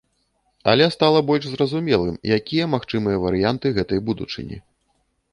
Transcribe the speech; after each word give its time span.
Але 0.71 0.85
стала 0.95 1.19
больш 1.29 1.43
зразумелым, 1.49 2.15
якія 2.37 2.65
магчымыя 2.75 3.19
варыянты 3.25 3.73
гэтай 3.77 3.99
будучыні. 4.09 4.57